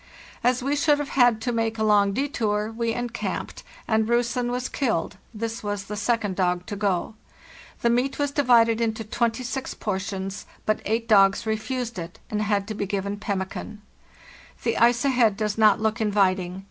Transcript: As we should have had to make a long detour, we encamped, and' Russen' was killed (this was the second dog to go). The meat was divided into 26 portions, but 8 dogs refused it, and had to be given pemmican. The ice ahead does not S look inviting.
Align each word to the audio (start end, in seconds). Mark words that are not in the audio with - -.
As 0.43 0.63
we 0.63 0.75
should 0.75 0.97
have 0.97 1.09
had 1.09 1.39
to 1.41 1.51
make 1.51 1.77
a 1.77 1.83
long 1.83 2.11
detour, 2.11 2.71
we 2.75 2.91
encamped, 2.91 3.61
and' 3.87 4.07
Russen' 4.09 4.49
was 4.49 4.67
killed 4.67 5.17
(this 5.31 5.61
was 5.61 5.83
the 5.83 5.95
second 5.95 6.35
dog 6.35 6.65
to 6.65 6.75
go). 6.75 7.13
The 7.81 7.91
meat 7.91 8.17
was 8.17 8.31
divided 8.31 8.81
into 8.81 9.03
26 9.03 9.75
portions, 9.75 10.47
but 10.65 10.81
8 10.85 11.07
dogs 11.07 11.45
refused 11.45 11.99
it, 11.99 12.17
and 12.31 12.41
had 12.41 12.67
to 12.69 12.73
be 12.73 12.87
given 12.87 13.17
pemmican. 13.19 13.83
The 14.63 14.79
ice 14.79 15.05
ahead 15.05 15.37
does 15.37 15.55
not 15.55 15.75
S 15.75 15.81
look 15.81 16.01
inviting. 16.01 16.59